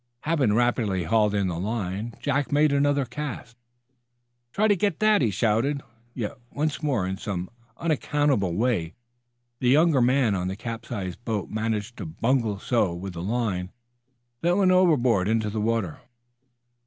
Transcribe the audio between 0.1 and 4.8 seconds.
Having rapidly hauled in the line, Jack made another cast. "Try to